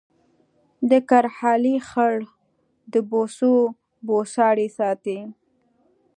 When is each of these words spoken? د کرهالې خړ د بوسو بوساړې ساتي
د 0.89 0.91
کرهالې 1.09 1.75
خړ 1.89 2.15
د 2.93 2.95
بوسو 3.09 3.53
بوساړې 4.05 4.67
ساتي 4.77 5.19